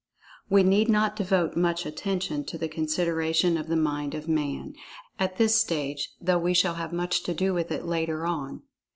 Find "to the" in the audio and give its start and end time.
2.45-2.67